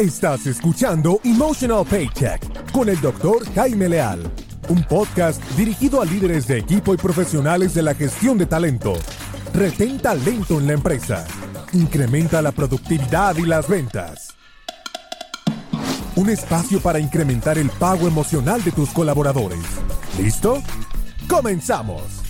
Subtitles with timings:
[0.00, 4.32] Estás escuchando Emotional Paycheck con el doctor Jaime Leal,
[4.70, 8.94] un podcast dirigido a líderes de equipo y profesionales de la gestión de talento.
[9.52, 11.26] Retén talento en la empresa.
[11.74, 14.28] Incrementa la productividad y las ventas.
[16.16, 19.60] Un espacio para incrementar el pago emocional de tus colaboradores.
[20.18, 20.62] ¿Listo?
[21.28, 22.29] ¡Comenzamos!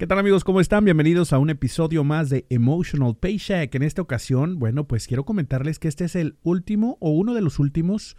[0.00, 0.44] ¿Qué tal amigos?
[0.44, 0.86] ¿Cómo están?
[0.86, 3.74] Bienvenidos a un episodio más de Emotional Paycheck.
[3.74, 7.42] En esta ocasión, bueno, pues quiero comentarles que este es el último o uno de
[7.42, 8.16] los últimos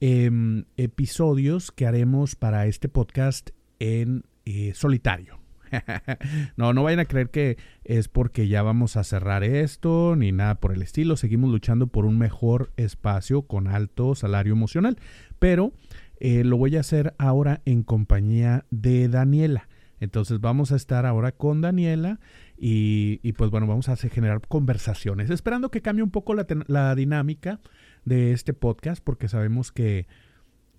[0.00, 5.38] em, episodios que haremos para este podcast en eh, solitario.
[6.56, 10.54] no, no vayan a creer que es porque ya vamos a cerrar esto ni nada
[10.54, 11.18] por el estilo.
[11.18, 14.96] Seguimos luchando por un mejor espacio con alto salario emocional.
[15.38, 15.74] Pero
[16.20, 19.67] eh, lo voy a hacer ahora en compañía de Daniela.
[20.00, 22.20] Entonces vamos a estar ahora con Daniela
[22.56, 27.60] y, pues bueno, vamos a generar conversaciones, esperando que cambie un poco la, la, dinámica
[28.04, 30.06] de este podcast, porque sabemos que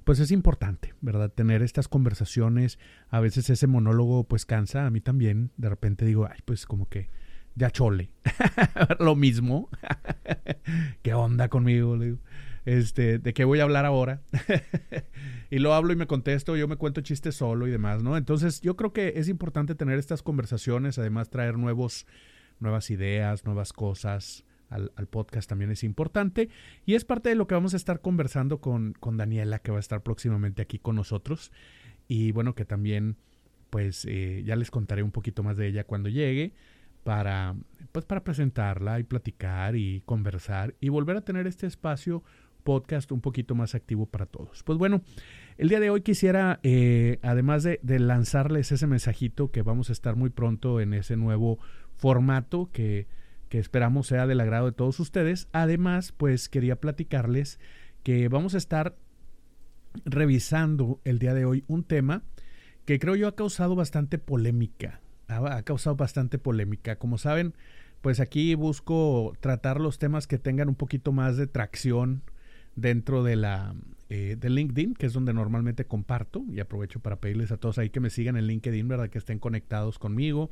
[0.04, 1.32] pues es importante, ¿verdad?
[1.32, 2.80] Tener estas conversaciones,
[3.10, 6.90] a veces ese monólogo pues cansa, a mí también, de repente digo, ay, pues como
[6.90, 7.10] que
[7.56, 8.10] ya chole,
[9.00, 9.70] lo mismo,
[11.04, 11.98] ¿qué onda conmigo?
[12.66, 14.22] Este, ¿de qué voy a hablar ahora?
[15.50, 18.18] y lo hablo y me contesto, yo me cuento chistes solo y demás, ¿no?
[18.18, 22.06] Entonces yo creo que es importante tener estas conversaciones, además traer nuevos,
[22.60, 24.46] nuevas ideas, nuevas cosas.
[24.70, 26.48] Al, podcast también es importante
[26.86, 29.78] y es parte de lo que vamos a estar conversando con, con Daniela que va
[29.78, 31.52] a estar próximamente aquí con nosotros
[32.08, 33.18] y bueno que también
[33.72, 36.54] pues eh, ya les contaré un poquito más de ella cuando llegue
[37.04, 37.56] para
[37.92, 42.24] pues para presentarla y platicar y conversar y volver a tener este espacio
[42.64, 44.64] podcast un poquito más activo para todos.
[44.64, 45.02] Pues bueno,
[45.58, 50.16] el día de hoy quisiera, eh, además de, lanzarles ese mensajito que vamos a estar
[50.16, 51.60] muy pronto en ese nuevo
[51.96, 53.08] formato que,
[53.50, 57.60] que esperamos sea del agrado de todos ustedes, además pues quería platicarles
[58.04, 58.96] que vamos a estar
[60.06, 62.24] revisando el día de hoy un tema
[62.86, 65.02] que creo yo ha causado bastante polémica.
[65.28, 66.96] Ha, causado bastante polémica.
[66.96, 67.54] Como saben,
[68.02, 72.24] pues aquí busco tratar los temas que tengan un poquito más de tracción
[72.76, 73.76] dentro de la
[74.12, 77.92] eh, de LinkedIn, que es donde normalmente comparto, y aprovecho para pedirles a todos ahí
[77.92, 79.10] que me sigan en LinkedIn, ¿verdad?
[79.10, 80.50] Que estén conectados conmigo.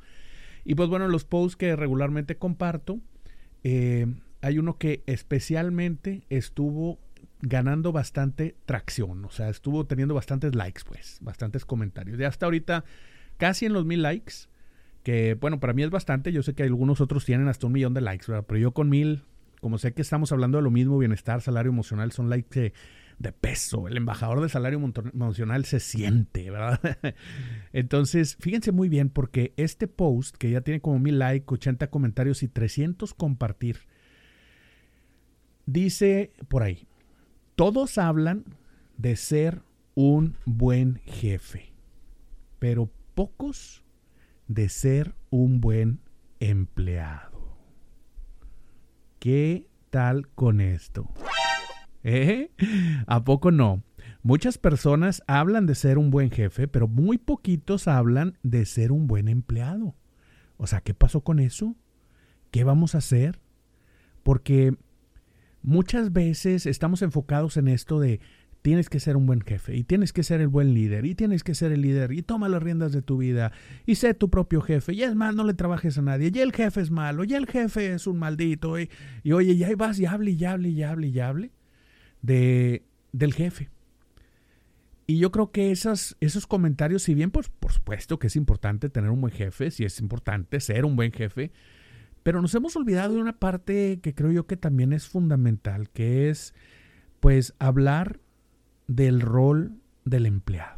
[0.63, 3.00] Y pues bueno, los posts que regularmente comparto,
[3.63, 4.06] eh,
[4.41, 7.00] hay uno que especialmente estuvo
[7.41, 12.17] ganando bastante tracción, o sea, estuvo teniendo bastantes likes, pues, bastantes comentarios.
[12.19, 12.83] Ya hasta ahorita
[13.38, 14.33] casi en los mil likes,
[15.03, 17.94] que bueno, para mí es bastante, yo sé que algunos otros tienen hasta un millón
[17.94, 18.45] de likes, ¿verdad?
[18.47, 19.23] Pero yo con mil
[19.62, 22.73] como sé que estamos hablando de lo mismo, bienestar, salario emocional, son likes
[23.18, 23.88] de, peso.
[23.88, 26.79] El embajador de salario emocional se siente, ¿verdad?
[27.73, 32.44] Entonces, fíjense muy bien porque este post, que ya tiene como mil likes, 80 comentarios
[32.44, 33.79] y 300 compartir,
[35.66, 36.88] dice por ahí,
[37.56, 38.45] todos hablan
[38.97, 39.63] de ser
[39.95, 41.74] un buen jefe,
[42.59, 43.84] pero pocos
[44.47, 46.00] de ser un buen
[46.39, 47.26] empleado.
[49.19, 51.09] ¿Qué tal con esto?
[52.03, 52.51] ¿Eh?
[53.07, 53.83] ¿A poco no?
[54.22, 59.07] Muchas personas hablan de ser un buen jefe, pero muy poquitos hablan de ser un
[59.07, 59.95] buen empleado.
[60.57, 61.75] O sea, ¿qué pasó con eso?
[62.51, 63.39] ¿Qué vamos a hacer?
[64.22, 64.75] Porque
[65.63, 68.19] muchas veces estamos enfocados en esto de
[68.67, 71.45] tienes que ser un buen jefe y tienes que ser el buen líder y tienes
[71.45, 73.53] que ser el líder y toma las riendas de tu vida
[73.85, 76.51] y sé tu propio jefe y es más, no le trabajes a nadie y el
[76.51, 78.89] jefe es malo y el jefe es un maldito y,
[79.31, 81.51] oye, y ahí vas y hable y hable y hable y hable
[82.22, 82.83] de,
[83.13, 83.69] del jefe.
[85.06, 88.89] Y yo creo que esas, esos comentarios, si bien pues, por supuesto que es importante
[88.89, 91.53] tener un buen jefe, si es importante ser un buen jefe,
[92.22, 96.29] pero nos hemos olvidado de una parte que creo yo que también es fundamental, que
[96.29, 96.53] es
[97.22, 98.19] pues hablar
[98.87, 99.73] del rol
[100.05, 100.77] del empleado.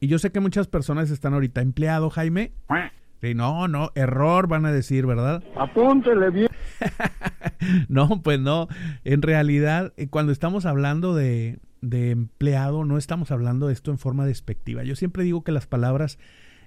[0.00, 2.52] Y yo sé que muchas personas están ahorita empleado, Jaime.
[3.22, 5.42] Sí, no, no, error van a decir, ¿verdad?
[5.56, 6.48] Apúntele bien.
[7.88, 8.68] no, pues no.
[9.04, 13.98] En realidad, eh, cuando estamos hablando de, de, empleado, no estamos hablando de esto en
[13.98, 14.84] forma despectiva.
[14.84, 16.18] Yo siempre digo que las palabras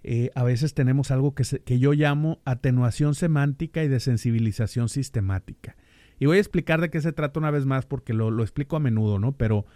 [0.04, 5.76] eh, a veces tenemos algo que, que yo llamo atenuación semántica y de sensibilización sistemática.
[6.18, 8.76] Y voy a explicar de qué se trata una vez más porque lo, lo explico
[8.76, 9.34] a menudo, ¿no?
[9.34, 9.68] Pero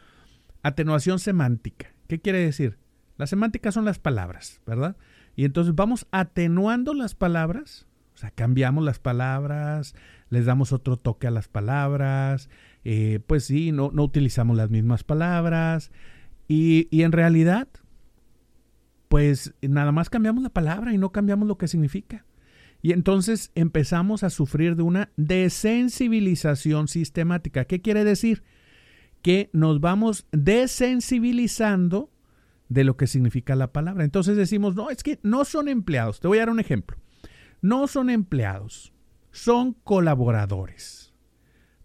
[0.63, 1.93] Atenuación semántica.
[2.07, 2.77] ¿Qué quiere decir?
[3.17, 4.95] Las semánticas son las palabras, ¿verdad?
[5.35, 9.95] Y entonces vamos atenuando las palabras, o sea, cambiamos las palabras,
[10.29, 12.49] les damos otro toque a las palabras,
[12.83, 15.91] eh, pues sí, no, no, utilizamos las mismas palabras
[16.47, 17.67] y, y en realidad,
[19.07, 22.25] pues nada más cambiamos la palabra y no cambiamos lo que significa.
[22.81, 27.65] Y entonces empezamos a sufrir de una desensibilización sistemática.
[27.65, 28.43] ¿Qué quiere decir?
[29.21, 32.11] Que nos vamos desensibilizando
[32.69, 34.03] de lo que significa la palabra.
[34.05, 36.19] Entonces decimos, no, es que no son empleados.
[36.19, 36.97] Te voy a dar un ejemplo.
[37.61, 38.91] No son empleados,
[39.31, 41.13] son colaboradores,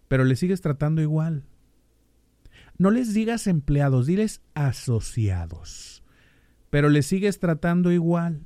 [0.07, 1.43] pero les sigues tratando igual.
[2.79, 6.03] No les digas empleados, diles asociados,
[6.69, 8.41] pero les sigues tratando igual.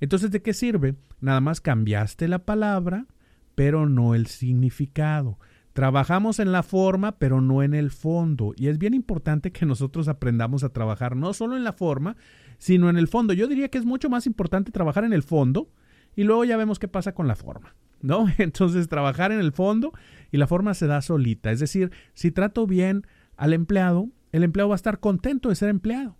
[0.00, 0.96] Entonces, ¿de qué sirve?
[1.20, 3.06] Nada más cambiaste la palabra,
[3.54, 5.38] pero no el significado.
[5.72, 8.52] Trabajamos en la forma, pero no en el fondo.
[8.56, 12.16] Y es bien importante que nosotros aprendamos a trabajar no solo en la forma,
[12.58, 13.32] sino en el fondo.
[13.32, 15.70] Yo diría que es mucho más importante trabajar en el fondo
[16.14, 17.74] y luego ya vemos qué pasa con la forma.
[18.00, 18.26] ¿No?
[18.38, 19.92] Entonces trabajar en el fondo
[20.30, 21.50] y la forma se da solita.
[21.50, 25.68] Es decir, si trato bien al empleado, el empleado va a estar contento de ser
[25.68, 26.16] empleado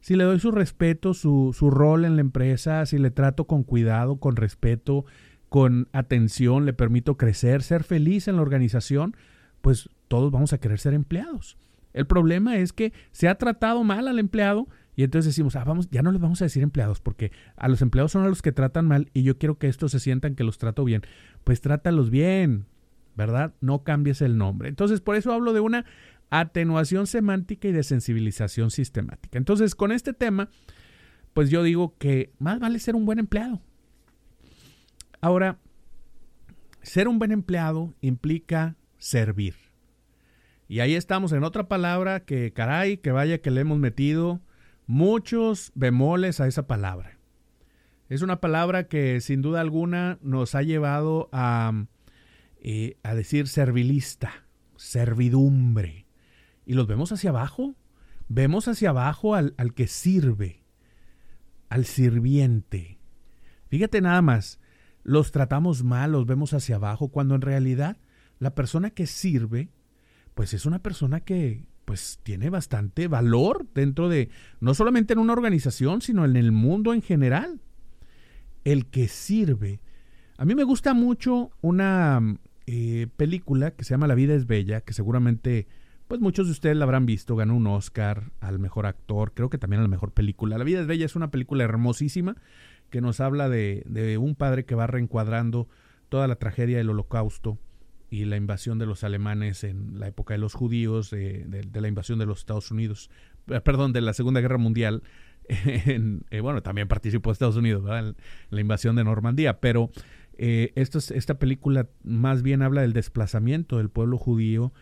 [0.00, 3.64] si le doy su respeto, su, su rol en la empresa, si le trato con
[3.64, 5.04] cuidado, con respeto,
[5.48, 9.16] con atención, le permito crecer, ser feliz en la organización,
[9.60, 11.56] pues todos vamos a querer ser empleados.
[11.92, 15.88] El problema es que se ha tratado mal al empleado y entonces decimos, ah, vamos,
[15.90, 18.52] ya no les vamos a decir empleados porque a los empleados son a los que
[18.52, 21.02] tratan mal y yo quiero que estos se sientan que los trato bien.
[21.44, 22.66] Pues trátalos bien,
[23.16, 23.54] ¿verdad?
[23.60, 24.68] No cambies el nombre.
[24.68, 25.84] Entonces, por eso hablo de una
[26.30, 29.38] atenuación semántica y de sensibilización sistemática.
[29.38, 30.50] Entonces, con este tema,
[31.32, 33.62] pues yo digo que más vale ser un buen empleado.
[35.20, 35.58] Ahora,
[36.82, 39.54] ser un buen empleado implica servir.
[40.68, 44.40] Y ahí estamos en otra palabra que, caray, que vaya que le hemos metido
[44.86, 47.18] muchos bemoles a esa palabra.
[48.08, 51.86] Es una palabra que sin duda alguna nos ha llevado a,
[52.60, 56.06] eh, a decir servilista, servidumbre
[56.64, 57.74] y los vemos hacia abajo.
[58.28, 60.62] Vemos hacia abajo al, al que sirve,
[61.70, 62.98] al sirviente.
[63.68, 64.60] Fíjate nada más,
[65.08, 67.96] los tratamos mal, los vemos hacia abajo, cuando en realidad
[68.38, 69.70] la persona que sirve,
[70.34, 74.28] pues es una persona que pues tiene bastante valor dentro de,
[74.60, 77.62] no solamente en una organización, sino en el mundo en general.
[78.64, 79.80] El que sirve.
[80.36, 82.20] A mí me gusta mucho una
[82.66, 85.68] eh, película que se llama La vida es bella, que seguramente
[86.06, 89.58] pues muchos de ustedes la habrán visto, ganó un Oscar al mejor actor, creo que
[89.58, 90.58] también a la mejor película.
[90.58, 92.36] La vida es bella es una película hermosísima
[92.90, 95.68] que nos habla de, un padre que va reencuadrando
[96.08, 97.58] toda la tragedia del holocausto
[98.10, 102.18] y la invasión de los alemanes en la época de los judíos, de, la invasión
[102.18, 103.10] de los Estados Unidos,
[103.48, 105.02] eh, perdón, de la Segunda Guerra Mundial.
[105.48, 108.16] En, eh, bueno, también participó Estados Unidos en
[108.50, 109.90] la invasión de Normandía, pero
[110.36, 114.74] eh, esta película más bien habla del desplazamiento del pueblo judío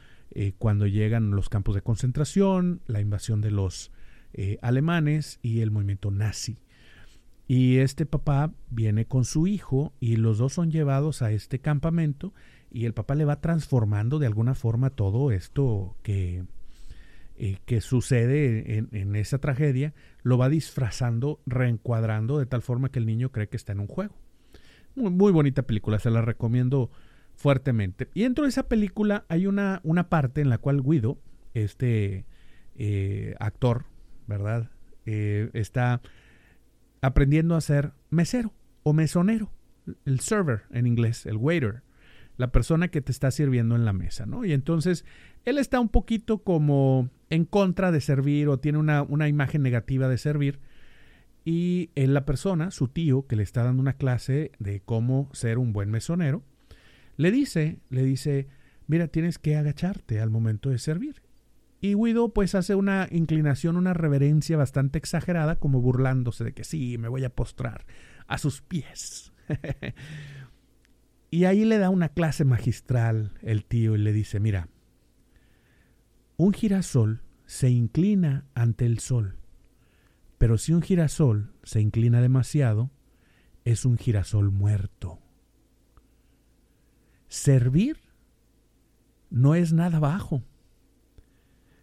[0.59, 3.93] cuando llegan los campos de concentración, la invasión de los
[4.61, 6.59] alemanes y el movimiento nazi.
[7.49, 12.35] Y este papá viene con su hijo y los dos son llevados a este campamento
[12.71, 16.45] y el papá le va transformando de alguna forma todo esto que,
[17.37, 22.99] eh, que sucede en, en, esa tragedia, lo va disfrazando, reencuadrando de tal forma que
[22.99, 24.15] el niño cree que está en un juego.
[24.97, 26.91] Muy, muy bonita película, se la recomiendo
[27.37, 28.09] fuertemente.
[28.15, 31.19] Y dentro de esa película hay una, una parte en la cual Guido,
[31.55, 32.25] este
[32.75, 33.85] eh, actor,
[34.27, 34.71] ¿verdad?
[35.05, 36.01] Eh, está
[37.01, 38.53] aprendiendo a ser mesero
[38.83, 39.51] o mesonero,
[40.05, 41.83] el server en inglés, el waiter,
[42.37, 44.45] la persona que te está sirviendo en la mesa, ¿no?
[44.45, 45.05] Y entonces
[45.45, 50.09] él está un poquito como en contra de servir o tiene una, una imagen negativa
[50.09, 50.61] de servir.
[51.45, 55.59] Y en la persona, su tío, que le está dando una clase de cómo ser
[55.59, 56.43] un buen mesonero,
[57.17, 58.49] le dice, le dice,
[58.87, 61.23] mira, tienes que agacharte al momento de servir.
[61.81, 66.99] Y Guido pues hace una inclinación, una reverencia bastante exagerada, como burlándose de que sí,
[66.99, 67.87] me voy a postrar
[68.27, 69.33] a sus pies.
[71.31, 74.69] y ahí le da una clase magistral el tío y le dice, mira,
[76.37, 79.37] un girasol se inclina ante el sol,
[80.39, 82.91] pero si un girasol se inclina demasiado,
[83.65, 85.19] es un girasol muerto.
[87.29, 87.99] Servir
[89.31, 90.43] no es nada bajo.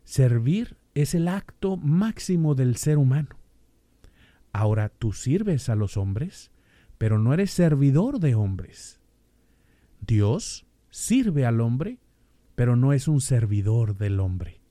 [0.03, 3.37] Servir es el acto máximo del ser humano.
[4.51, 6.51] Ahora tú sirves a los hombres,
[6.97, 8.99] pero no eres servidor de hombres.
[10.01, 11.99] Dios sirve al hombre,
[12.55, 14.61] pero no es un servidor del hombre.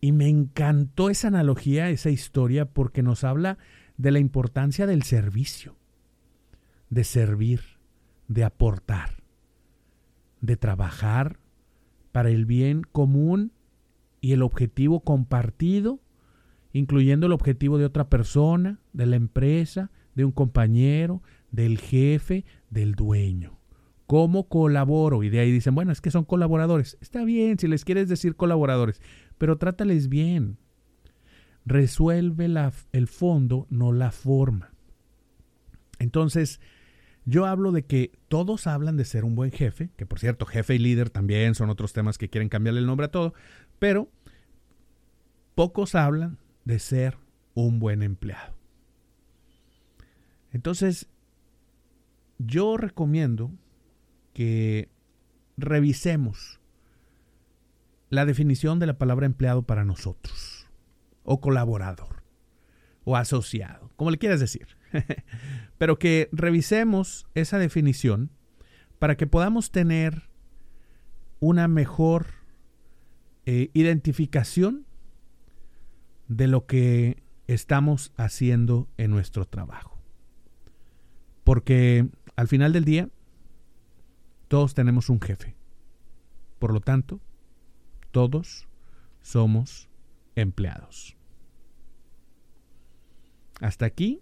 [0.00, 3.58] Y me encantó esa analogía, esa historia, porque nos habla
[3.96, 5.76] de la importancia del servicio,
[6.90, 7.60] de servir,
[8.28, 9.18] de aportar
[10.40, 11.38] de trabajar
[12.12, 13.52] para el bien común
[14.20, 16.00] y el objetivo compartido,
[16.72, 22.94] incluyendo el objetivo de otra persona, de la empresa, de un compañero, del jefe, del
[22.94, 23.58] dueño.
[24.06, 25.22] ¿Cómo colaboro?
[25.22, 26.96] Y de ahí dicen, bueno, es que son colaboradores.
[27.00, 29.02] Está bien si les quieres decir colaboradores,
[29.36, 30.56] pero trátales bien.
[31.66, 32.48] Resuelve
[32.92, 34.72] el fondo, no la forma.
[35.98, 36.60] Entonces,
[37.26, 40.74] yo hablo de que todos hablan de ser un buen jefe, que por cierto, jefe
[40.74, 43.34] y líder también son otros temas que quieren cambiarle el nombre a todo,
[43.78, 44.08] pero
[45.54, 47.18] pocos hablan de ser
[47.54, 48.54] un buen empleado.
[50.52, 51.08] Entonces,
[52.38, 53.50] yo recomiendo
[54.32, 54.88] que
[55.56, 56.60] revisemos
[58.10, 60.66] la definición de la palabra empleado para nosotros,
[61.24, 62.22] o colaborador,
[63.04, 64.68] o asociado, como le quieras decir.
[65.78, 68.30] Pero que revisemos esa definición
[68.98, 70.28] para que podamos tener
[71.40, 72.37] una mejor
[73.50, 74.84] eh, identificación
[76.26, 79.98] de lo que estamos haciendo en nuestro trabajo.
[81.44, 83.08] Porque al final del día,
[84.48, 85.56] todos tenemos un jefe.
[86.58, 87.22] Por lo tanto,
[88.10, 88.68] todos
[89.22, 89.88] somos
[90.34, 91.16] empleados.
[93.62, 94.20] Hasta aquí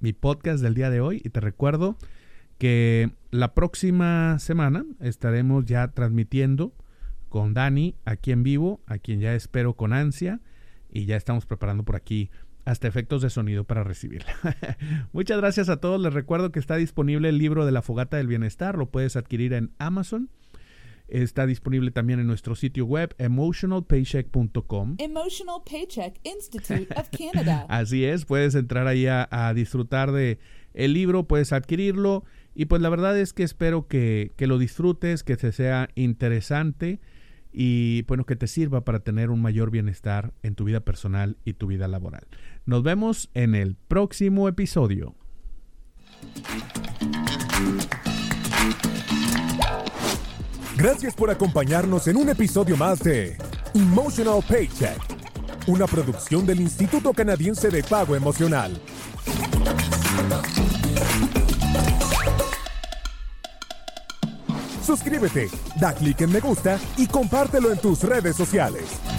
[0.00, 1.96] mi podcast del día de hoy y te recuerdo
[2.58, 6.72] que la próxima semana estaremos ya transmitiendo
[7.34, 10.40] con Dani aquí en vivo, a quien ya espero con ansia
[10.88, 12.30] y ya estamos preparando por aquí
[12.64, 14.32] hasta efectos de sonido para recibirla.
[15.12, 16.00] Muchas gracias a todos.
[16.00, 18.78] Les recuerdo que está disponible el libro de la fogata del bienestar.
[18.78, 20.30] Lo puedes adquirir en Amazon.
[21.08, 24.94] Está disponible también en nuestro sitio web emotionalpaycheck.com.
[24.98, 27.66] Emotional Paycheck Institute of Canada.
[27.68, 30.38] Así es, puedes entrar ahí a, a, disfrutar de
[30.72, 32.22] el libro, puedes adquirirlo
[32.54, 37.00] y pues la verdad es que espero que, que lo disfrutes, que te sea interesante
[37.56, 41.52] y bueno, que te sirva para tener un mayor bienestar en tu vida personal y
[41.52, 42.26] tu vida laboral.
[42.66, 45.14] Nos vemos en el próximo episodio.
[50.76, 53.36] Gracias por acompañarnos en un episodio más de
[53.74, 54.98] Emotional Paycheck,
[55.68, 58.72] una producción del Instituto Canadiense de Pago Emocional.
[64.84, 65.48] Suscríbete,
[65.80, 69.13] da clic en me gusta y compártelo en tus redes sociales.